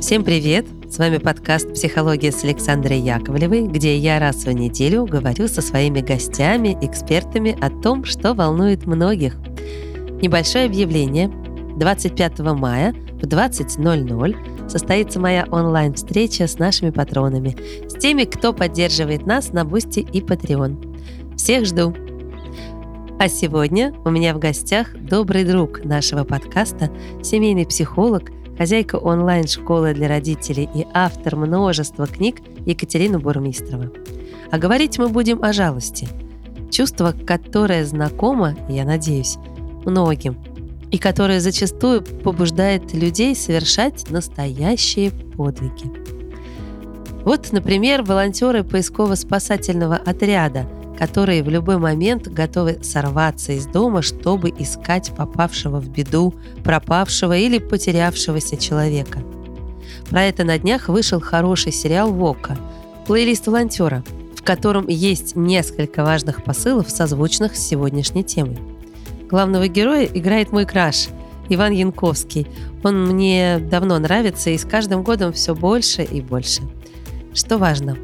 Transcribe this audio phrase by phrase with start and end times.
[0.00, 0.64] Всем привет!
[0.88, 6.00] С вами подкаст «Психология» с Александрой Яковлевой, где я раз в неделю говорю со своими
[6.00, 9.34] гостями, экспертами о том, что волнует многих.
[10.22, 11.28] Небольшое объявление.
[11.76, 17.56] 25 мая в 20.00 состоится моя онлайн-встреча с нашими патронами,
[17.88, 21.36] с теми, кто поддерживает нас на Boosty и Patreon.
[21.36, 21.92] Всех жду!
[23.18, 26.88] А сегодня у меня в гостях добрый друг нашего подкаста,
[27.20, 33.90] семейный психолог– хозяйка онлайн-школы для родителей и автор множества книг Екатерина Бурмистрова.
[34.50, 36.08] А говорить мы будем о жалости.
[36.70, 39.36] Чувство, которое знакомо, я надеюсь,
[39.86, 40.36] многим,
[40.90, 45.92] и которое зачастую побуждает людей совершать настоящие подвиги.
[47.24, 50.66] Вот, например, волонтеры поисково-спасательного отряда–
[50.98, 56.34] которые в любой момент готовы сорваться из дома, чтобы искать попавшего в беду,
[56.64, 59.20] пропавшего или потерявшегося человека.
[60.10, 62.58] Про это на днях вышел хороший сериал «Вока»
[63.06, 64.02] плейлист волонтера,
[64.34, 68.58] в котором есть несколько важных посылов, созвучных с сегодняшней темой.
[69.30, 71.08] Главного героя играет мой краш
[71.48, 72.48] Иван Янковский.
[72.82, 76.62] Он мне давно нравится и с каждым годом все больше и больше.
[77.34, 77.96] Что важно,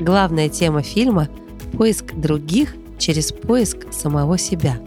[0.00, 1.28] главная тема фильма–
[1.76, 4.78] Поиск других через поиск самого себя.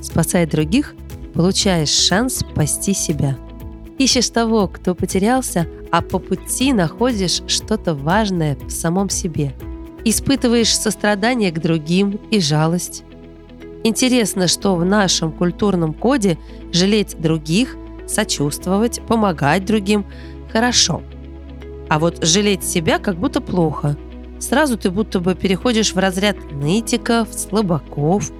[0.00, 0.94] Спасая других,
[1.34, 3.36] получаешь шанс спасти себя.
[3.98, 9.52] Ищешь того, кто потерялся, а по пути находишь что-то важное в самом себе.
[10.04, 13.04] Испытываешь сострадание к другим и жалость.
[13.84, 16.38] Интересно, что в нашем культурном коде
[16.72, 17.76] жалеть других,
[18.06, 20.04] сочувствовать, помогать другим–
[20.52, 21.02] хорошо.
[21.88, 23.96] А вот жалеть себя как будто плохо–
[24.42, 28.32] Сразу ты будто бы переходишь в разряд нытиков, слабаков.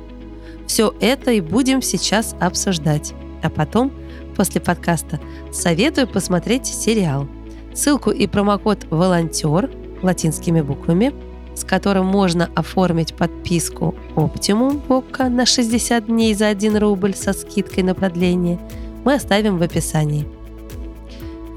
[0.66, 3.14] Все это и будем сейчас обсуждать.
[3.40, 3.92] А потом,
[4.36, 5.20] после подкаста,
[5.52, 7.28] советую посмотреть сериал.
[7.72, 9.70] Ссылку и промокод «Волонтер»
[10.02, 11.14] латинскими буквами,
[11.54, 17.84] с которым можно оформить подписку Optimum Vodka на 60 дней за 1 рубль со скидкой
[17.84, 18.58] на продление,
[19.04, 20.26] мы оставим в описании.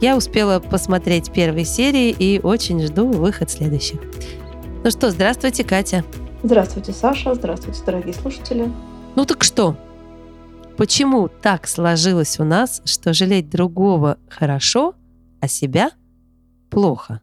[0.01, 4.01] Я успела посмотреть первые серии и очень жду выход следующих.
[4.83, 6.03] Ну что, здравствуйте, Катя.
[6.43, 7.33] Здравствуйте, Саша.
[7.33, 8.69] Здравствуйте, дорогие слушатели.
[9.15, 9.77] Ну так что?
[10.75, 14.95] Почему так сложилось у нас, что жалеть другого хорошо,
[15.39, 15.91] а себя
[16.69, 17.21] плохо?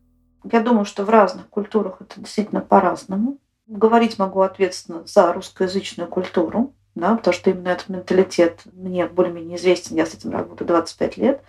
[0.50, 3.36] Я думаю, что в разных культурах это действительно по-разному.
[3.66, 9.96] Говорить могу ответственно за русскоязычную культуру, да, потому что именно этот менталитет мне более-менее известен,
[9.96, 11.42] я с этим работаю 25 лет.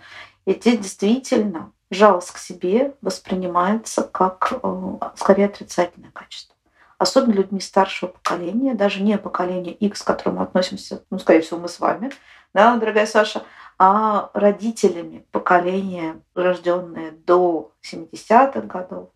[0.46, 6.54] И здесь действительно жалость к себе воспринимается как э, скорее отрицательное качество.
[6.98, 11.68] Особенно людьми старшего поколения, даже не поколение X, к которому относимся, ну, скорее всего, мы
[11.68, 12.10] с вами,
[12.52, 13.42] да, дорогая Саша,
[13.78, 19.10] а родителями поколения, рожденные до 70-х годов.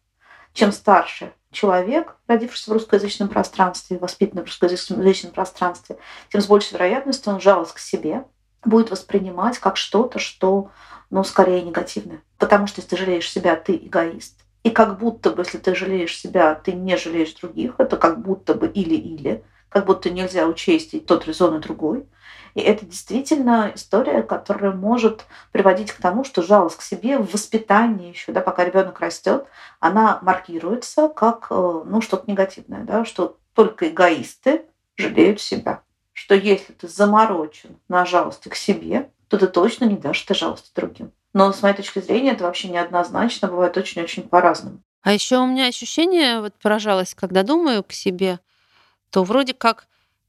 [0.53, 5.99] Чем старше человек, родившийся в русскоязычном пространстве, воспитанный в русскоязычном пространстве,
[6.31, 8.25] тем с большей вероятностью он жалость к себе
[8.65, 10.71] будет воспринимать как что-то, что
[11.11, 12.23] но скорее негативное.
[12.39, 14.41] Потому что если ты жалеешь себя, ты эгоист.
[14.65, 18.55] И как будто бы, если ты жалеешь себя, ты не жалеешь других, это как будто
[18.55, 22.07] бы или-или, как будто нельзя учесть и тот резон, и другой.
[22.55, 28.09] И это действительно история, которая может приводить к тому, что жалость к себе в воспитании
[28.09, 29.47] еще, да, пока ребенок растет,
[29.79, 34.65] она маркируется как э, ну, что-то негативное, да, что только эгоисты
[34.97, 35.83] жалеют себя.
[36.13, 40.71] Что если ты заморочен на жалости к себе, то ты точно не дашь этой жалости
[40.75, 41.13] другим.
[41.33, 44.81] Но с моей точки зрения это вообще неоднозначно, бывает очень-очень по-разному.
[45.03, 48.41] А еще у меня ощущение, вот поражалось, когда думаю к себе,
[49.11, 49.87] то вроде как,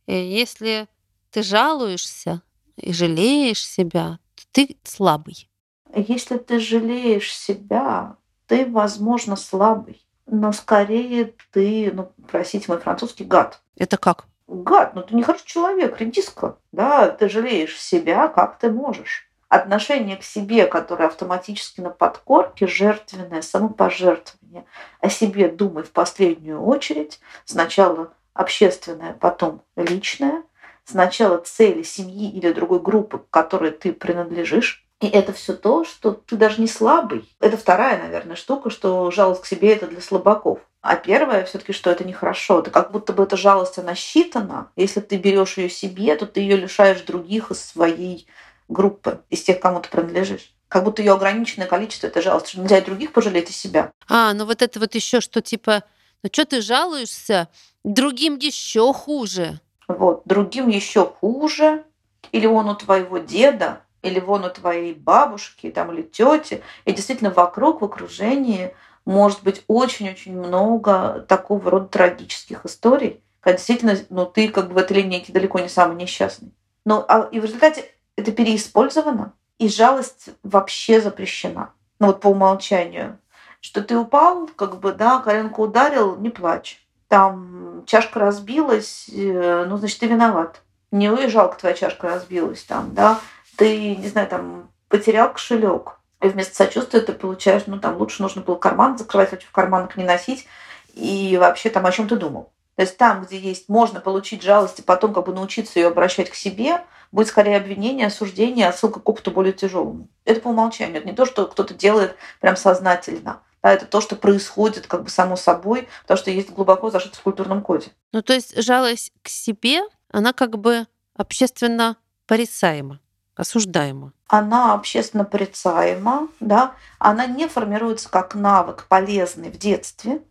[0.08, 0.88] э, если
[1.32, 2.42] ты жалуешься
[2.76, 5.50] и жалеешь себя, то ты слабый.
[5.96, 8.16] Если ты жалеешь себя,
[8.48, 13.62] ты, возможно, слабый, но скорее ты, ну, простите мой французский, гад.
[13.76, 14.29] Это как?
[14.50, 19.30] Гад, ну ты не хороший человек, редиска, да, ты жалеешь себя, как ты можешь.
[19.48, 24.66] Отношение к себе, которое автоматически на подкорке, жертвенное, самопожертвование,
[25.02, 30.44] о себе думай в последнюю очередь, сначала общественное, потом личное,
[30.84, 36.12] сначала цели семьи или другой группы, к которой ты принадлежишь, и это все то, что
[36.12, 37.28] ты даже не слабый.
[37.40, 40.60] Это вторая, наверное, штука, что жалость к себе это для слабаков.
[40.82, 42.60] А первое все-таки, что это нехорошо.
[42.60, 44.72] Это как будто бы эта жалость, она считана.
[44.76, 48.28] Если ты берешь ее себе, то ты ее лишаешь других из своей
[48.68, 50.54] группы, из тех, кому ты принадлежишь.
[50.68, 52.56] Как будто ее ограниченное количество это жалость.
[52.56, 53.92] Нельзя и других пожалеть, и себя.
[54.08, 55.84] А, ну вот это вот еще что типа,
[56.24, 57.48] ну что ты жалуешься?
[57.86, 59.62] Другим еще хуже.
[59.88, 61.84] Вот, другим еще хуже.
[62.32, 66.62] Или он у твоего деда, или вон у твоей бабушки там, или тети.
[66.86, 68.74] И действительно вокруг, в окружении
[69.06, 74.78] может быть очень-очень много такого рода трагических историй, когда действительно ну, ты как бы в
[74.78, 76.52] этой линейке далеко не самый несчастный.
[76.86, 77.86] Но, а, и в результате
[78.16, 81.72] это переиспользовано, и жалость вообще запрещена.
[82.00, 83.20] Ну вот по умолчанию.
[83.62, 86.82] Что ты упал, как бы, да, коленку ударил, не плачь.
[87.10, 90.62] Там чашка разбилась, э, ну, значит, ты виноват.
[90.92, 93.20] Не уезжал, твоя чашка разбилась там, да.
[93.60, 96.00] Ты, не знаю, там, потерял кошелек.
[96.22, 99.98] И вместо сочувствия ты получаешь, ну, там, лучше нужно было карман закрывать, лучше в карманах
[99.98, 100.48] не носить.
[100.94, 102.54] И вообще там о чем ты думал.
[102.78, 106.30] То есть там, где есть, можно получить жалость и потом как бы научиться ее обращать
[106.30, 110.08] к себе, будет скорее обвинение, осуждение, отсылка к опыту более тяжелому.
[110.24, 111.00] Это по умолчанию.
[111.00, 113.42] Это не то, что кто-то делает прям сознательно.
[113.62, 117.22] Да, это то, что происходит как бы само собой, потому что есть глубоко зашито в
[117.22, 117.88] культурном коде.
[118.14, 123.02] Ну, то есть жалость к себе, она как бы общественно порицаема,
[123.40, 124.12] осуждаема.
[124.28, 130.22] Она общественно порицаема, да, она не формируется как навык полезный в детстве,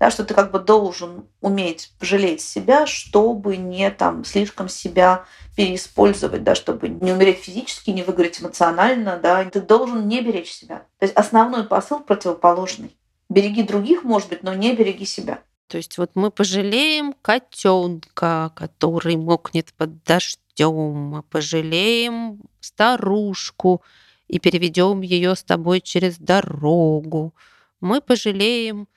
[0.00, 5.24] да, что ты как бы должен уметь жалеть себя, чтобы не там слишком себя
[5.54, 10.86] переиспользовать, да, чтобы не умереть физически, не выгореть эмоционально, да, ты должен не беречь себя.
[10.98, 12.96] То есть основной посыл противоположный.
[13.28, 15.40] Береги других, может быть, но не береги себя.
[15.68, 23.82] То есть вот мы пожалеем котенка, который мокнет под дождем, мы пожалеем старушку
[24.28, 27.34] и переведем ее с тобой через дорогу.
[27.80, 28.88] Мы пожалеем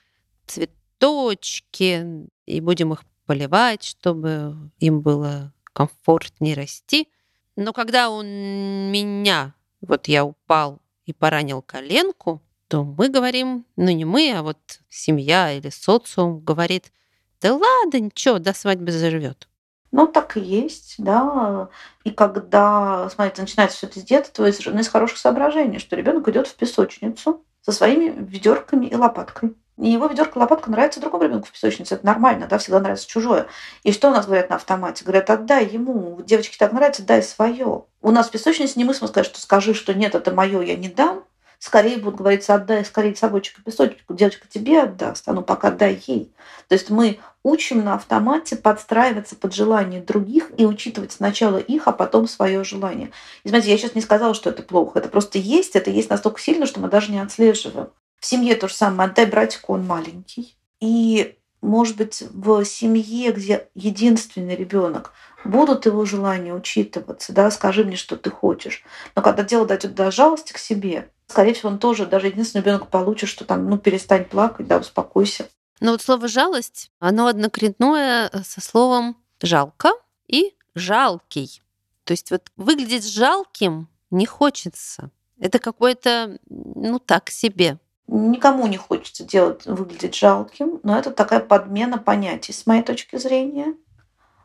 [0.46, 0.70] цвет
[1.00, 7.08] цветочки, и будем их поливать, чтобы им было комфортнее расти.
[7.56, 14.04] Но когда он меня, вот я упал и поранил коленку, то мы говорим, ну не
[14.04, 14.58] мы, а вот
[14.88, 16.92] семья или социум говорит,
[17.40, 19.48] да ладно, ничего, до свадьбы заживет.
[19.92, 21.68] Ну, так и есть, да.
[22.04, 26.46] И когда, смотрите, начинается все это с детства, из, из хороших соображений, что ребенок идет
[26.46, 29.54] в песочницу со своими ведерками и лопаткой.
[29.80, 31.94] И его ведерко лопатка нравится другому ребенку в песочнице.
[31.94, 33.46] Это нормально, да, всегда нравится чужое.
[33.82, 35.04] И что у нас говорят на автомате?
[35.04, 36.20] Говорят, отдай ему.
[36.20, 37.84] Девочке так нравится, дай свое.
[38.02, 40.90] У нас в песочнице не мы сказать, что скажи, что нет, это мое, я не
[40.90, 41.24] дам.
[41.60, 43.98] Скорее будут говорить, отдай скорее собойчик и песочек.
[44.08, 46.32] Девочка тебе отдаст, а ну пока дай ей.
[46.68, 51.92] То есть мы учим на автомате подстраиваться под желания других и учитывать сначала их, а
[51.92, 53.10] потом свое желание.
[53.44, 55.00] И смотрите, я сейчас не сказала, что это плохо.
[55.00, 57.90] Это просто есть, это есть настолько сильно, что мы даже не отслеживаем.
[58.18, 59.10] В семье то же самое.
[59.10, 60.56] Отдай братику, он маленький.
[60.80, 65.12] И, может быть, в семье, где единственный ребенок,
[65.44, 68.82] будут его желания учитываться, да, скажи мне, что ты хочешь.
[69.14, 72.88] Но когда дело дойдет до жалости к себе, скорее всего, он тоже, даже единственный ребенок
[72.88, 75.48] получит, что там, ну, перестань плакать, да, успокойся.
[75.80, 79.92] Но вот слово жалость, оно однокоренное со словом жалко
[80.26, 81.62] и жалкий.
[82.04, 85.10] То есть вот выглядеть жалким не хочется.
[85.38, 87.78] Это какое-то, ну так себе.
[88.08, 93.74] Никому не хочется делать, выглядеть жалким, но это такая подмена понятий с моей точки зрения,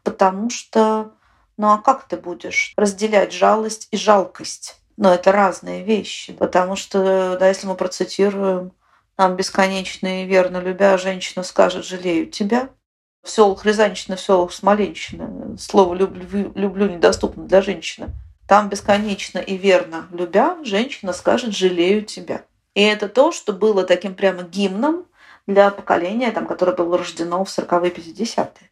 [0.04, 1.16] потому что,
[1.58, 4.80] ну а как ты будешь разделять жалость и жалкость?
[4.97, 8.71] Но это разные вещи, потому что, да, если мы процитируем,
[9.18, 12.69] нам бесконечно и верно любя, женщина скажет «жалею тебя»,
[13.24, 18.09] в селах Рязанщина, в селах Смоленщина слово «люблю», «люблю» недоступно для женщины.
[18.47, 22.44] Там бесконечно и верно любя, женщина скажет «жалею тебя».
[22.75, 25.06] И это то, что было таким прямо гимном
[25.47, 28.69] для поколения, там, которое было рождено в 40-е 50-е.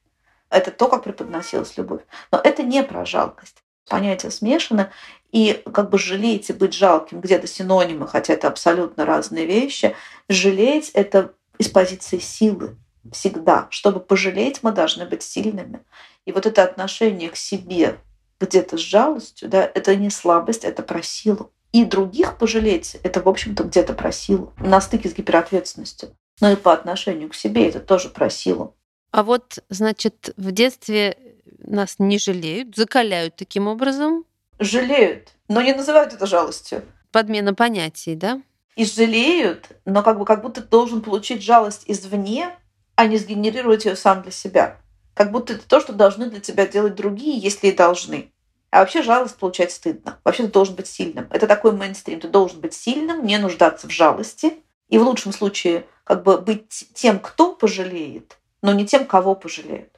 [0.49, 2.01] Это то, как преподносилась любовь.
[2.31, 3.63] Но это не про жалкость.
[3.87, 4.89] Понятия смешаны,
[5.31, 9.95] и как бы жалеть и быть жалким где-то синонимы, хотя это абсолютно разные вещи.
[10.29, 12.77] Жалеть— это из позиции силы
[13.11, 13.67] всегда.
[13.69, 15.81] Чтобы пожалеть, мы должны быть сильными.
[16.25, 17.97] И вот это отношение к себе
[18.39, 23.27] где-то с жалостью, да, это не слабость, это про силу и других пожалеть, это, в
[23.27, 24.53] общем-то, где-то про силу.
[24.57, 26.15] На стыке с гиперответственностью.
[26.39, 28.75] Но и по отношению к себе это тоже про силу.
[29.13, 31.15] А вот, значит, в детстве
[31.59, 34.25] нас не жалеют, закаляют таким образом?
[34.57, 36.81] Жалеют, но не называют это жалостью.
[37.11, 38.41] Подмена понятий, да?
[38.75, 42.57] И жалеют, но как бы как будто ты должен получить жалость извне,
[42.95, 44.79] а не сгенерировать ее сам для себя.
[45.13, 48.31] Как будто это то, что должны для тебя делать другие, если и должны.
[48.71, 50.19] А вообще жалость получать стыдно.
[50.23, 51.27] Вообще ты должен быть сильным.
[51.29, 52.19] Это такой мейнстрим.
[52.19, 54.53] Ты должен быть сильным, не нуждаться в жалости.
[54.89, 59.91] И в лучшем случае как бы быть тем, кто пожалеет, но не тем, кого пожалеют.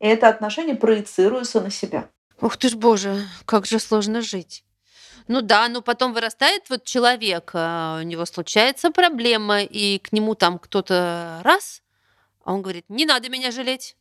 [0.00, 2.10] И это отношение проецируется на себя.
[2.40, 4.64] Ух ты ж, боже, как же сложно жить.
[5.28, 10.34] Ну да, но потом вырастает вот человек, а у него случается проблема, и к нему
[10.34, 11.82] там кто-то раз,
[12.44, 13.96] а он говорит, не надо меня жалеть.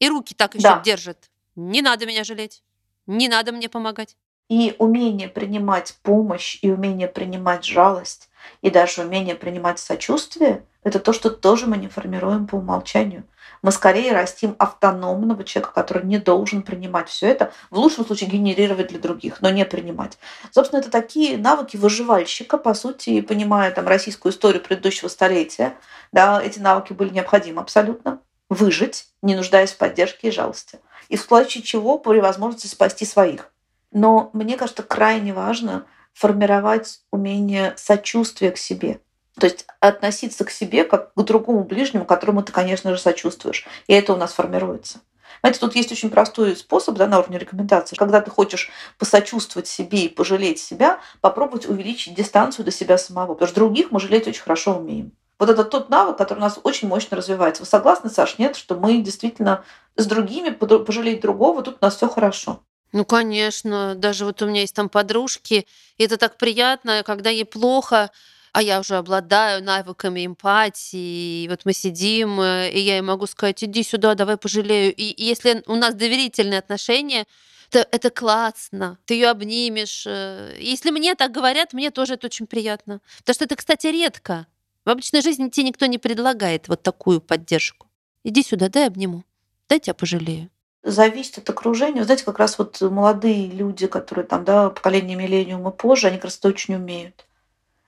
[0.00, 0.80] И руки так еще да.
[0.80, 1.30] держит.
[1.54, 2.62] Не надо меня жалеть.
[3.06, 4.16] Не надо мне помогать.
[4.48, 8.28] И умение принимать помощь, и умение принимать жалость,
[8.60, 13.24] и даже умение принимать сочувствие— это то, что тоже мы не формируем по умолчанию.
[13.62, 18.88] Мы скорее растим автономного человека, который не должен принимать все это, в лучшем случае генерировать
[18.88, 20.18] для других, но не принимать.
[20.50, 25.74] Собственно, это такие навыки выживальщика, по сути, понимая там российскую историю предыдущего столетия,
[26.10, 28.20] да, эти навыки были необходимы абсолютно.
[28.48, 30.78] Выжить, не нуждаясь в поддержке и жалости.
[31.08, 33.50] И в случае чего при возможности спасти своих.
[33.92, 39.00] Но мне кажется, крайне важно формировать умение сочувствия к себе.
[39.38, 43.66] То есть относиться к себе как к другому ближнему, которому ты, конечно же, сочувствуешь.
[43.86, 45.00] И это у нас формируется.
[45.40, 47.96] Знаете, тут есть очень простой способ да, на уровне рекомендаций.
[47.96, 53.34] Когда ты хочешь посочувствовать себе и пожалеть себя, попробовать увеличить дистанцию до себя самого.
[53.34, 55.12] Потому что других мы жалеть очень хорошо умеем.
[55.38, 57.62] Вот это тот навык, который у нас очень мощно развивается.
[57.62, 59.64] Вы согласны, Саш, нет, что мы действительно
[59.96, 62.60] с другими пожалеть другого, тут у нас все хорошо.
[62.92, 63.94] Ну, конечно.
[63.96, 68.10] Даже вот у меня есть там подружки, и это так приятно, когда ей плохо,
[68.52, 73.26] а я уже обладаю навыками эмпатии, и вот мы сидим, э, и я ей могу
[73.26, 74.94] сказать, иди сюда, давай пожалею.
[74.94, 77.26] И если у нас доверительные отношения,
[77.70, 80.04] то это классно, ты ее обнимешь.
[80.06, 83.00] Э, если мне так говорят, мне тоже это очень приятно.
[83.18, 84.46] Потому что это, кстати, редко.
[84.84, 87.88] В обычной жизни тебе никто не предлагает вот такую поддержку.
[88.24, 89.24] Иди сюда, дай обниму,
[89.68, 90.50] дай тебя пожалею
[90.84, 92.00] зависит от окружения.
[92.00, 96.24] Вы знаете, как раз вот молодые люди, которые там, да, поколение миллениума позже, они как
[96.24, 97.24] раз это очень умеют.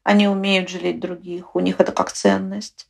[0.05, 2.89] Они умеют жалеть других, у них это как ценность.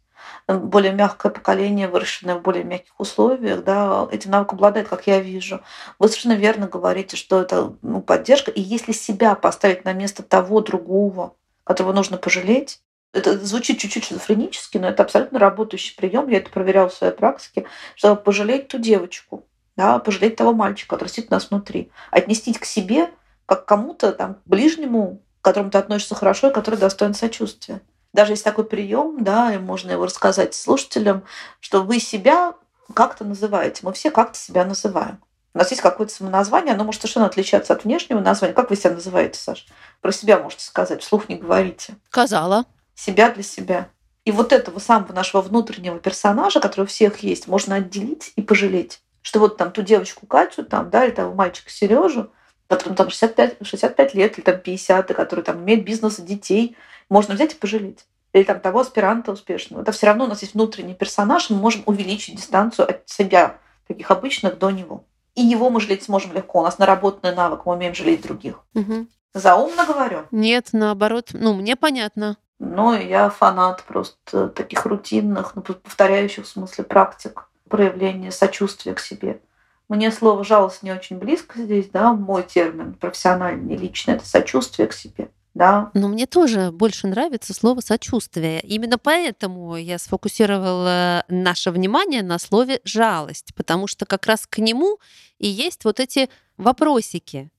[0.49, 5.63] Более мягкое поколение, выращенное в более мягких условиях, да, этим навыком обладает, как я вижу.
[5.99, 8.51] Вы совершенно верно говорите, что это ну, поддержка.
[8.51, 12.81] И если себя поставить на место того другого, которого нужно пожалеть,
[13.13, 16.29] это звучит чуть-чуть шизофренически, но это абсолютно работающий прием.
[16.29, 21.11] Я это проверяла в своей практике, чтобы пожалеть ту девочку, да, пожалеть того мальчика, который
[21.11, 23.11] сидит у нас внутри, отнестись к себе
[23.47, 27.83] как кому-то там ближнему, к которому ты относишься хорошо и который достоин сочувствия.
[28.15, 31.23] Даже есть такой прием, да, и можно его рассказать слушателям,
[31.61, 32.55] что вы себя
[32.95, 33.81] как-то называете.
[33.83, 35.23] Мы все как-то себя называем.
[35.53, 38.55] У нас есть какое-то самоназвание, оно может совершенно отличаться от внешнего названия.
[38.55, 39.67] Как вы себя называете, Саш?
[40.01, 41.97] Про себя можете сказать, вслух не говорите.
[42.09, 42.65] Сказала.
[42.95, 43.89] Себя для себя.
[44.25, 49.03] И вот этого самого нашего внутреннего персонажа, который у всех есть, можно отделить и пожалеть.
[49.21, 52.31] Что вот там ту девочку Катю, там, да, или того мальчика Сережу,
[52.69, 56.77] которому там 65, 65 лет или там 50, и который там имеет бизнес и детей,
[57.09, 58.07] можно взять и пожалеть.
[58.33, 59.83] Или там того аспиранта успешного.
[59.83, 64.11] Это все равно у нас есть внутренний персонаж, мы можем увеличить дистанцию от себя, таких
[64.11, 65.05] обычных, до него.
[65.35, 66.61] И его мы жалеть сможем легко.
[66.61, 68.61] У нас наработанный навык, мы умеем жалеть других.
[68.75, 69.07] Угу.
[69.35, 70.23] Заумно говорю?
[70.31, 71.31] Нет, наоборот.
[71.33, 72.37] Ну, мне понятно.
[72.61, 79.41] Ну, я фанат просто таких рутинных, ну, повторяющих в смысле практик проявления сочувствия к себе.
[79.89, 84.95] Мне слово «жалость» не очень близко здесь, да, мой термин профессиональный, личный, это сочувствие к
[84.95, 85.29] себе.
[85.53, 85.91] Да.
[85.95, 88.61] Но мне тоже больше нравится слово сочувствие.
[88.63, 94.99] Именно поэтому я сфокусировала наше внимание на слове жалость, потому что как раз к нему
[95.39, 97.51] и есть вот эти вопросики.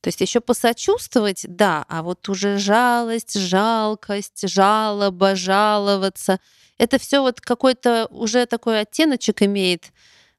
[0.00, 6.40] То есть еще посочувствовать, да, а вот уже жалость, жалкость, жалоба, жаловаться,
[6.76, 9.92] это все вот какой-то уже такой оттеночек имеет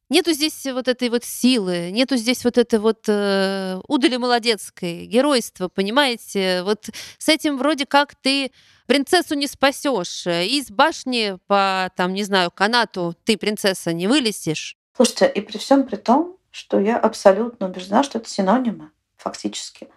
[0.10, 5.68] Нету здесь вот этой вот силы, нету здесь вот этой вот э, удали молодецкой, геройства,
[5.68, 6.64] понимаете?
[6.64, 6.90] Вот
[7.20, 8.52] с этим вроде как ты
[8.88, 10.26] принцессу не спасешь.
[10.26, 14.78] Из башни по, там, не знаю, канату ты, принцесса, не вылезешь.
[14.96, 19.90] Слушайте, и при всем при том, что я абсолютно убеждена, что это синонимы, фактически.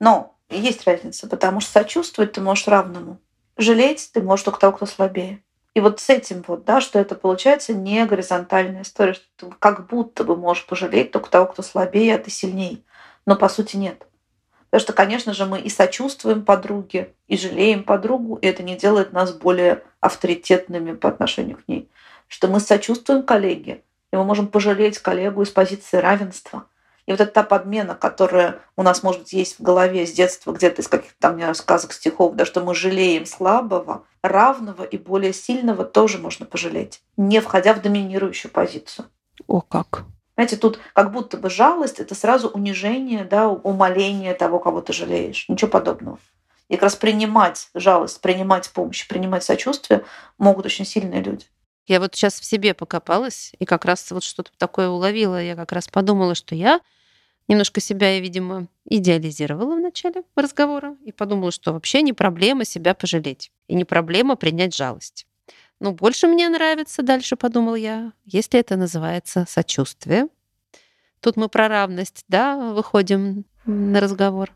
[0.00, 3.20] Но есть разница, потому что сочувствовать ты можешь равному.
[3.56, 5.44] Жалеть ты можешь только того, кто слабее.
[5.74, 9.86] И вот с этим вот, да, что это получается не горизонтальная история, что ты как
[9.86, 12.84] будто бы можешь пожалеть только того, кто слабее, а ты сильней.
[13.24, 14.06] Но по сути нет.
[14.70, 19.12] Потому что, конечно же, мы и сочувствуем подруге, и жалеем подругу, и это не делает
[19.12, 21.88] нас более авторитетными по отношению к ней.
[22.28, 26.66] Что мы сочувствуем коллеге, и мы можем пожалеть коллегу из позиции равенства.
[27.10, 30.52] И вот эта та подмена, которая у нас, может быть, есть в голове с детства,
[30.52, 35.32] где-то из каких-то там не сказок, стихов, да, что мы жалеем слабого, равного и более
[35.32, 39.06] сильного тоже можно пожалеть, не входя в доминирующую позицию.
[39.48, 40.04] О, как!
[40.36, 45.48] Знаете, тут как будто бы жалость— это сразу унижение, да, умоление того, кого ты жалеешь.
[45.48, 46.20] Ничего подобного.
[46.68, 50.04] И как раз принимать жалость, принимать помощь, принимать сочувствие
[50.38, 51.46] могут очень сильные люди.
[51.88, 55.42] Я вот сейчас в себе покопалась и как раз вот что-то такое уловила.
[55.42, 56.80] Я как раз подумала, что я
[57.50, 62.94] Немножко себя я, видимо, идеализировала в начале разговора и подумала, что вообще не проблема себя
[62.94, 65.26] пожалеть и не проблема принять жалость.
[65.80, 70.28] Но больше мне нравится, дальше подумал я, если это называется сочувствие.
[71.18, 74.52] Тут мы про равность, да, выходим на разговор.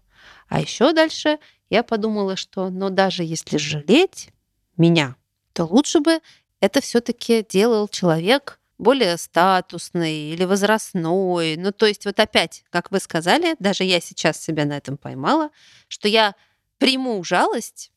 [0.49, 4.29] А еще дальше я подумала, что, но ну, даже если жалеть
[4.77, 5.17] меня,
[5.53, 6.21] то лучше бы
[6.61, 11.57] это все-таки делал человек более статусный или возрастной.
[11.57, 15.51] Ну, то есть вот опять, как вы сказали, даже я сейчас себя на этом поймала,
[15.89, 16.37] что я
[16.79, 17.91] приму жалость,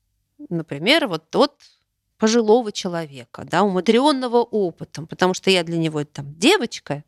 [0.49, 1.61] например, вот тот
[2.17, 7.03] пожилого человека, да, умудренного опытом, потому что я для него там девочка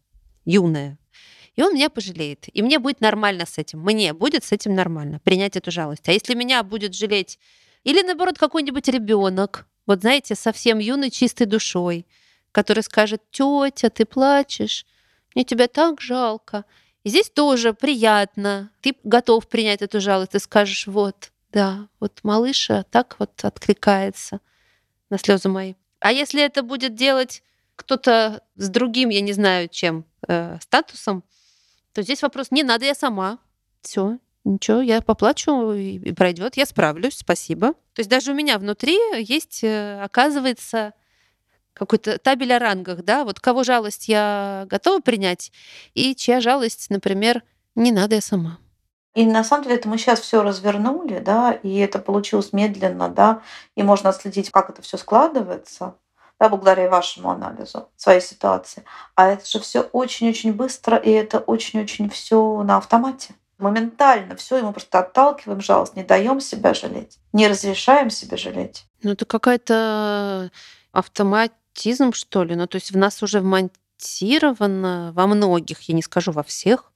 [0.45, 0.99] юная,
[1.55, 2.45] и он меня пожалеет.
[2.53, 3.81] И мне будет нормально с этим.
[3.81, 6.07] Мне будет с этим нормально принять эту жалость.
[6.07, 7.39] А если меня будет жалеть
[7.83, 12.05] или, наоборот, какой-нибудь ребенок, вот знаете, совсем юный, чистой душой,
[12.51, 14.85] который скажет, тетя, ты плачешь,
[15.35, 16.65] мне тебя так жалко.
[17.03, 18.71] И здесь тоже приятно.
[18.81, 20.31] Ты готов принять эту жалость.
[20.31, 24.41] Ты скажешь, вот, да, вот малыша так вот откликается
[25.09, 25.75] на слезы мои.
[25.99, 27.43] А если это будет делать
[27.75, 31.23] кто-то с другим, я не знаю, чем э, статусом,
[31.93, 33.39] то здесь вопрос не надо, я сама.
[33.81, 37.73] Все, ничего, я поплачу и пройдет, я справлюсь, спасибо.
[37.93, 40.93] То есть даже у меня внутри есть, э, оказывается,
[41.79, 45.51] какой-то табель о рангах, да, вот кого жалость я готова принять,
[45.95, 47.41] и чья жалость, например,
[47.75, 48.59] не надо, я сама.
[49.15, 53.41] И на самом деле это мы сейчас все развернули, да, и это получилось медленно, да,
[53.75, 55.95] и можно отследить, как это все складывается,
[56.39, 58.83] да, благодаря вашему анализу своей ситуации.
[59.15, 63.33] А это же все очень-очень быстро, и это очень-очень все на автомате.
[63.57, 68.85] Моментально все, и мы просто отталкиваем жалость, не даем себя жалеть, не разрешаем себе жалеть.
[69.03, 70.49] Ну, это какая-то
[70.91, 72.55] автомат аутизм, что ли?
[72.55, 76.91] Ну, то есть в нас уже вмонтировано во многих, я не скажу во всех,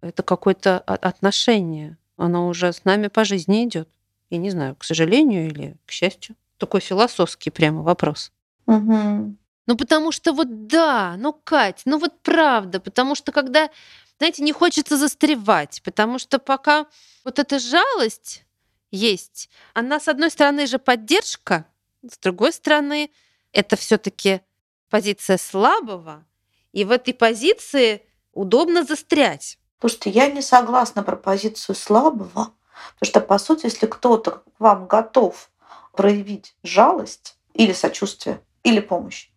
[0.00, 1.96] это какое-то отношение.
[2.16, 3.88] Оно уже с нами по жизни идет.
[4.30, 6.36] Я не знаю, к сожалению или к счастью.
[6.58, 8.30] Такой философский прямо вопрос.
[8.66, 9.36] Угу.
[9.66, 13.70] Ну, потому что вот да, ну, Кать, ну вот правда, потому что когда,
[14.18, 16.86] знаете, не хочется застревать, потому что пока
[17.24, 18.44] вот эта жалость
[18.90, 21.66] есть, она, с одной стороны, же поддержка,
[22.02, 23.10] с другой стороны,
[23.54, 24.42] это все-таки
[24.90, 26.24] позиция слабого,
[26.72, 29.58] и в этой позиции удобно застрять.
[29.80, 32.52] Слушайте, я не согласна про позицию слабого,
[32.94, 35.50] потому что, по сути, если кто-то к вам готов
[35.92, 39.28] проявить жалость или сочувствие, или помощь,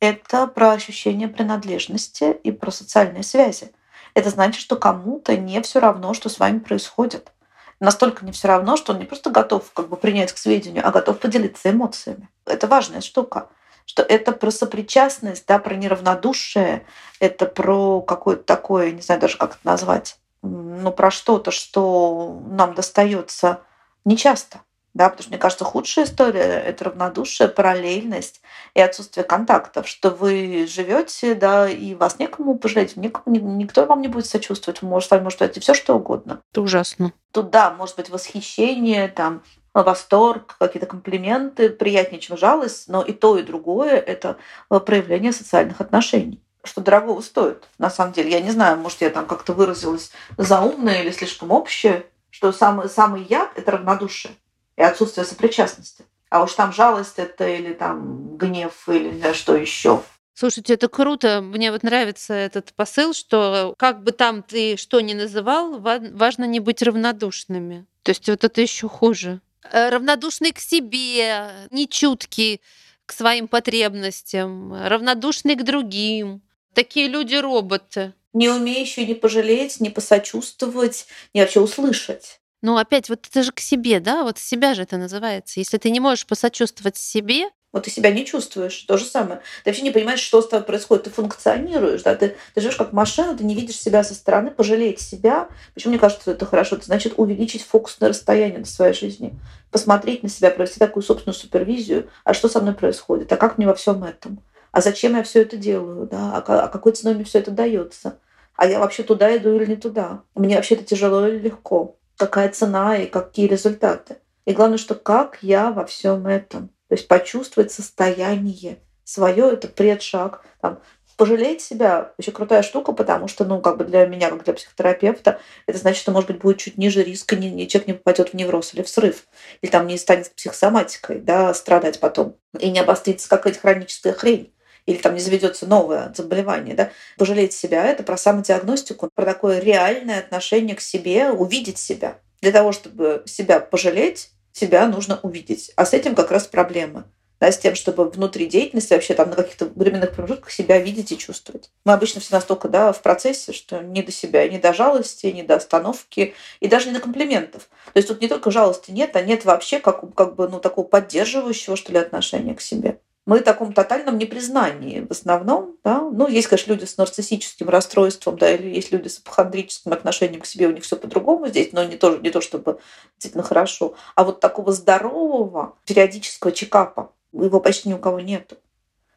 [0.00, 3.72] это про ощущение принадлежности и про социальные связи.
[4.14, 7.32] Это значит, что кому-то не все равно, что с вами происходит.
[7.80, 10.90] Настолько не все равно, что он не просто готов как бы принять к сведению, а
[10.90, 12.28] готов поделиться эмоциями.
[12.44, 13.48] Это важная штука
[13.86, 16.86] что это про сопричастность, да, про неравнодушие,
[17.20, 22.74] это про какое-то такое, не знаю даже как это назвать, ну, про что-то, что нам
[22.74, 23.60] достается
[24.04, 24.60] нечасто.
[24.94, 28.42] Да, потому что, мне кажется, худшая история— это равнодушие, параллельность
[28.74, 34.08] и отсутствие контактов, что вы живете, да, и вас некому пожалеть, никому, никто вам не
[34.08, 36.42] будет сочувствовать, может, с вами может быть все что угодно.
[36.52, 37.14] Это ужасно.
[37.32, 39.42] Тут, да, может быть восхищение, там,
[39.74, 44.36] восторг, какие-то комплименты, приятнее, чем жалость, но и то, и другое— это
[44.70, 47.68] э, проявление социальных отношений что дорогого стоит.
[47.78, 52.06] На самом деле, я не знаю, может, я там как-то выразилась заумно или слишком общее,
[52.30, 54.34] что самый, самый яд— это равнодушие
[54.76, 56.04] и отсутствие сопричастности.
[56.30, 60.02] А уж там жалость это или там гнев или что еще.
[60.34, 61.42] Слушайте, это круто.
[61.42, 66.58] Мне вот нравится этот посыл, что как бы там ты что ни называл, важно не
[66.58, 67.86] быть равнодушными.
[68.02, 69.40] То есть вот это еще хуже.
[69.70, 72.60] Э, равнодушный к себе, нечуткий
[73.06, 76.42] к своим потребностям, равнодушный к другим.
[76.74, 78.14] Такие люди роботы.
[78.32, 82.40] Не умеющие не пожалеть, не посочувствовать, не вообще услышать.
[82.62, 84.22] Ну, опять, вот это же к себе, да?
[84.22, 85.60] Вот себя же это называется.
[85.60, 88.82] Если ты не можешь посочувствовать себе, вот ты себя не чувствуешь.
[88.82, 89.40] То же самое.
[89.64, 91.04] Ты вообще не понимаешь, что с тобой происходит.
[91.04, 95.00] Ты функционируешь, да, ты, ты живешь как машина, ты не видишь себя со стороны, пожалеть
[95.00, 95.48] себя.
[95.72, 96.76] Почему мне кажется, что это хорошо?
[96.76, 99.38] Это значит увеличить фокус на расстояние на своей жизни,
[99.70, 102.10] посмотреть на себя, провести такую собственную супервизию.
[102.24, 103.32] А что со мной происходит?
[103.32, 104.42] А как мне во всем этом?
[104.70, 106.06] А зачем я все это делаю?
[106.06, 106.42] Да?
[106.46, 108.18] А, а какой ценой мне все это дается?
[108.54, 110.22] А я вообще туда иду или не туда?
[110.34, 111.96] Мне вообще это тяжело или легко?
[112.18, 114.16] Какая цена и какие результаты?
[114.44, 116.70] И главное, что как я во всем этом?
[116.92, 120.44] То есть почувствовать состояние свое это предшаг.
[120.60, 120.78] Там,
[121.16, 125.40] пожалеть себя очень крутая штука, потому что, ну, как бы для меня, как для психотерапевта,
[125.66, 128.34] это значит, что, может быть, будет чуть ниже риска, не, не, человек не попадет в
[128.34, 129.24] невроз или в срыв,
[129.62, 134.52] или там не станет психосоматикой, да, страдать потом, и не обострится какая-то хроническая хрень
[134.84, 140.18] или там не заведется новое заболевание, да, пожалеть себя, это про самодиагностику, про такое реальное
[140.18, 142.18] отношение к себе, увидеть себя.
[142.42, 145.72] Для того, чтобы себя пожалеть, себя нужно увидеть.
[145.76, 147.04] А с этим как раз проблема.
[147.40, 151.18] да, с тем, чтобы внутри деятельности вообще там на каких-то временных промежутках себя видеть и
[151.18, 151.70] чувствовать.
[151.84, 155.42] Мы обычно все настолько да, в процессе, что не до себя, не до жалости, не
[155.42, 157.68] до остановки и даже не до комплиментов.
[157.92, 160.86] То есть тут не только жалости нет, а нет вообще как, как бы ну, такого
[160.86, 165.76] поддерживающего, что ли, отношения к себе мы в таком тотальном непризнании в основном.
[165.84, 166.00] Да?
[166.00, 170.46] Ну, есть, конечно, люди с нарциссическим расстройством, да, или есть люди с апохондрическим отношением к
[170.46, 172.80] себе, у них все по-другому здесь, но не то, не то чтобы
[173.14, 173.94] действительно хорошо.
[174.14, 178.56] А вот такого здорового периодического чекапа его почти ни у кого нету.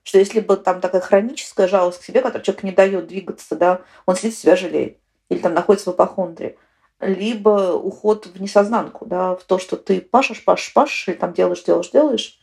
[0.03, 3.81] Что если бы там такая хроническая жалость к себе, которая человек не дает двигаться, да,
[4.05, 6.57] он сидит себя жалеет, или там находится в апохондрии,
[6.99, 11.63] либо уход в несознанку, да, в то, что ты пашешь, пашешь, пашешь, и там делаешь,
[11.63, 12.39] делаешь, делаешь,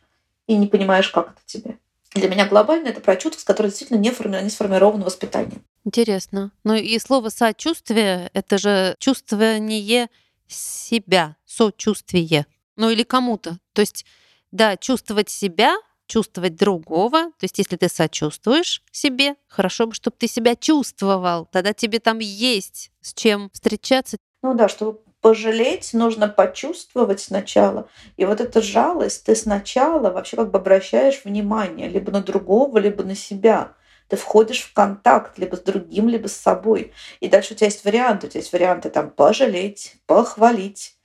[0.46, 1.78] и не понимаешь, как это тебе.
[2.14, 4.36] Для меня глобально это про чувства, которые действительно не, форми...
[4.42, 5.64] не сформированы воспитанием.
[5.84, 6.52] Интересно.
[6.62, 10.08] Ну и слово сочувствие— это же чувствование
[10.46, 12.46] себя, сочувствие.
[12.76, 13.58] Ну или кому-то.
[13.72, 14.04] То есть,
[14.50, 15.76] да, чувствовать себя,
[16.06, 17.30] чувствовать другого.
[17.38, 21.46] То есть, если ты сочувствуешь себе, хорошо бы, чтобы ты себя чувствовал.
[21.46, 24.18] Тогда тебе там есть с чем встречаться.
[24.42, 27.88] Ну да, чтобы пожалеть нужно почувствовать сначала.
[28.18, 33.04] И вот эта жалость, ты сначала вообще как бы обращаешь внимание либо на другого, либо
[33.04, 33.72] на себя.
[34.08, 36.92] Ты входишь в контакт либо с другим, либо с собой.
[37.20, 38.26] И дальше у тебя есть варианты.
[38.26, 40.96] У тебя есть варианты там пожалеть, похвалить,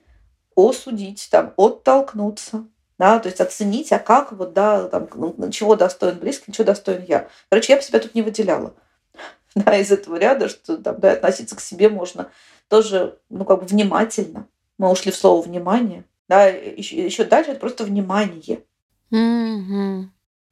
[0.56, 2.66] осудить, там, оттолкнуться.
[2.98, 7.04] Да, то есть оценить, а как вот, да, там, ну, чего достоин близкий, чего достоин
[7.06, 7.28] я.
[7.48, 8.74] Короче, я бы себя тут не выделяла
[9.54, 12.32] да, из этого ряда, что там, да, относиться к себе можно
[12.68, 14.46] тоже, ну, как бы внимательно.
[14.78, 16.04] Мы ушли в слово внимание.
[16.28, 18.62] Да, еще, еще дальше это просто внимание.
[19.10, 20.04] Mm-hmm.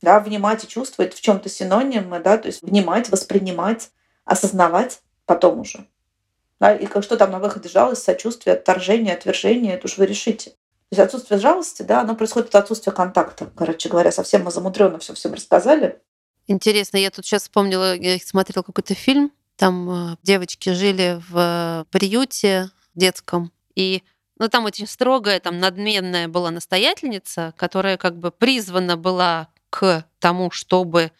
[0.02, 3.90] Да, внимать и чувствовать в чем-то синонимы, да, то есть внимать, воспринимать,
[4.24, 5.86] осознавать потом уже.
[6.58, 10.50] Да, и как что там на выходе жалость, сочувствие, отторжение, отвержение, это уж вы решите.
[10.50, 13.50] То есть отсутствие жалости, да, оно происходит от отсутствия контакта.
[13.56, 16.00] Короче говоря, совсем мы замудренно все всем рассказали.
[16.46, 22.70] Интересно, я тут сейчас вспомнила, я смотрела какой-то фильм там э, девочки жили в приюте
[22.94, 24.02] детском, и
[24.38, 30.50] ну, там очень строгая, там надменная была настоятельница, которая как бы призвана была к тому,
[30.50, 31.10] чтобы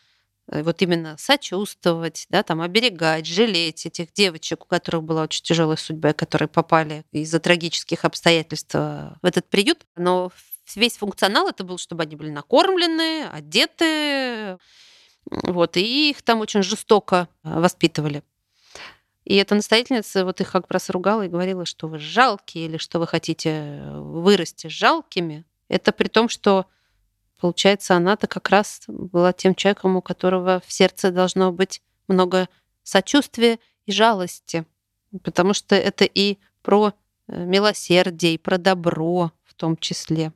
[0.49, 5.77] э, вот именно сочувствовать, да, там оберегать, жалеть этих девочек, у которых была очень тяжелая
[5.77, 9.87] судьба, которые попали из-за трагических обстоятельств э, в этот приют.
[9.97, 10.31] Но
[10.75, 14.59] весь функционал это был, чтобы они были накормлены, одеты,
[15.31, 18.23] вот, и их там очень жестоко э, воспитывали.
[19.25, 23.01] И эта настоятельница вот их как раз ругала и говорила, что вы жалкие или что
[23.01, 25.45] вы хотите э, вырасти жалкими.
[25.69, 26.67] Это при том, что,
[27.41, 32.49] получается, она-то как раз была тем человеком, у которого в сердце должно быть много
[32.85, 34.65] сочувствия и жалости.
[35.25, 36.93] Потому что это и про
[37.27, 40.33] э, милосердие, и про добро в том числе.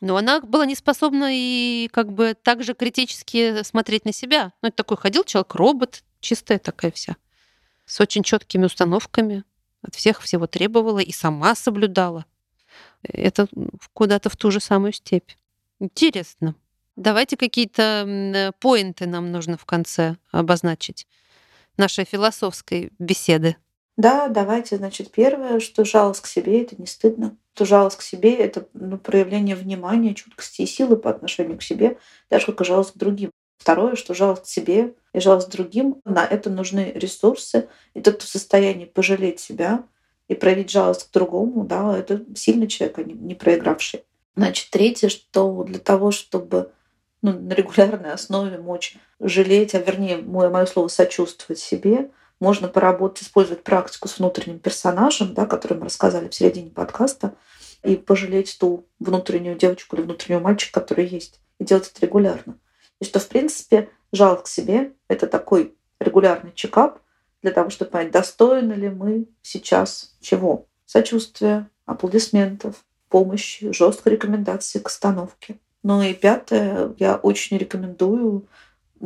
[0.00, 4.52] Но она была не способна и как бы так же критически смотреть на себя.
[4.60, 7.16] Ну, это такой ходил человек-робот, чистая такая вся,
[7.86, 9.44] с очень четкими установками,
[9.82, 12.26] от всех всего требовала и сама соблюдала.
[13.02, 13.48] Это
[13.92, 15.30] куда-то в ту же самую степь.
[15.78, 16.54] Интересно.
[16.96, 21.06] Давайте какие-то поинты нам нужно в конце обозначить
[21.76, 23.56] нашей философской беседы.
[23.96, 27.36] Да, давайте, значит, первое, что жалость к себе, это не стыдно.
[27.54, 31.98] Что жалость к себе— это ну, проявление внимания, чуткости и силы по отношению к себе,
[32.28, 33.30] даже как и жалость к другим.
[33.56, 37.68] Второе, что жалость к себе и жалость к другим, на это нужны ресурсы.
[37.94, 39.84] И тот, кто в состоянии пожалеть себя
[40.26, 44.02] и проявить жалость к другому, да, это сильный человек, а не проигравший.
[44.34, 46.72] Значит, третье, что для того, чтобы
[47.22, 53.24] ну, на регулярной основе мочь жалеть, а вернее, мое, мое слово сочувствовать себе— можно поработать,
[53.24, 57.34] использовать практику с внутренним персонажем, да, который мы рассказали в середине подкаста,
[57.82, 62.58] и пожалеть ту внутреннюю девочку или внутреннего мальчика, который есть, и делать это регулярно.
[63.00, 67.00] И что, в принципе, жалость к себе— это такой регулярный чекап
[67.42, 70.66] для того, чтобы понять, достойны ли мы сейчас чего.
[70.86, 75.58] Сочувствия, аплодисментов, помощи, жесткой рекомендации к остановке.
[75.82, 78.48] Ну и пятое, я очень рекомендую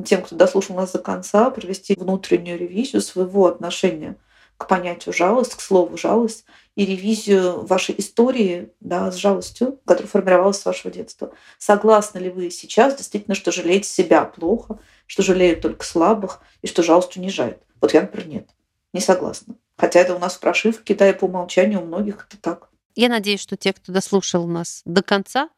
[0.04, 4.16] тем, кто дослушал нас до конца, провести внутреннюю ревизию своего отношения
[4.56, 10.60] к понятию жалость, к слову жалость, и ревизию вашей истории да, с жалостью, которая формировалась
[10.60, 11.32] с вашего детства.
[11.58, 16.82] Согласны ли вы сейчас действительно, что жалеете себя плохо, что жалеют только слабых, и что
[16.82, 17.62] жалость унижает?
[17.80, 18.50] Вот я, например, нет.
[18.92, 19.54] Не согласна.
[19.76, 22.68] Хотя это у нас в прошивке, да, и по умолчанию у многих это так.
[22.96, 25.50] Я надеюсь, что те, кто дослушал нас до конца,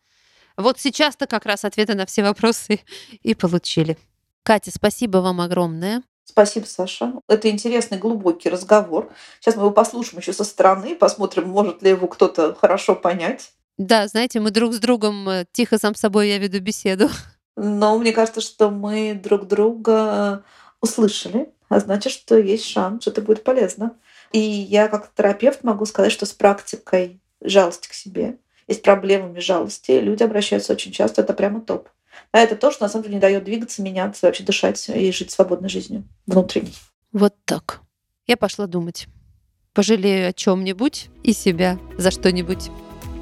[0.57, 2.81] вот сейчас-то как раз ответы на все вопросы
[3.23, 3.97] и получили.
[4.43, 6.03] Катя, спасибо вам огромное.
[6.25, 7.15] Спасибо, Саша.
[7.29, 9.13] Это интересный, глубокий разговор.
[9.41, 13.53] Сейчас мы его послушаем еще со стороны, посмотрим, может ли его кто-то хорошо понять.
[13.79, 17.09] Да, знаете, мы друг с другом э, тихо сам с собой я веду беседу.
[17.57, 20.45] Но мне кажется, что мы друг друга
[20.81, 23.97] услышали, а значит, что есть шанс, что это будет полезно.
[24.33, 29.41] И я как терапевт могу сказать, что с практикой жалости к себе, и с проблемами
[29.41, 31.89] жалости люди обращаются очень часто, это прямо топ.
[32.33, 35.31] А это то, что на самом деле не дает двигаться, меняться, вообще дышать и жить
[35.31, 36.75] свободной жизнью внутренней.
[37.13, 37.81] Вот так.
[38.27, 39.07] Я пошла думать.
[39.75, 42.71] Пожалею о чем-нибудь и себя за что-нибудь.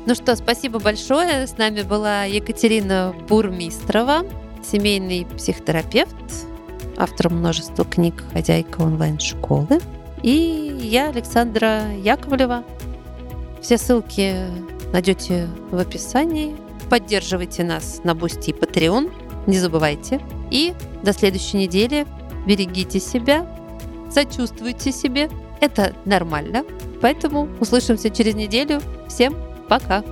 [0.07, 1.47] Ну что, спасибо большое.
[1.47, 4.23] С нами была Екатерина Бурмистрова,
[4.63, 6.15] семейный психотерапевт,
[6.97, 9.81] автор множества книг, хозяйка онлайн-школы.
[10.23, 12.65] И я, Александра Яковлева.
[13.63, 14.35] Все ссылки
[14.93, 16.57] найдете в описании.
[16.91, 19.11] Поддерживайте нас на Boosty и Patreon.
[19.47, 20.21] Не забывайте.
[20.51, 22.07] И до следующей недели.
[22.47, 23.47] Берегите себя.
[24.11, 25.29] Сочувствуйте себе.
[25.61, 26.65] Это нормально.
[27.01, 28.81] Поэтому услышимся через неделю.
[29.09, 29.37] Всем
[29.69, 30.03] пока!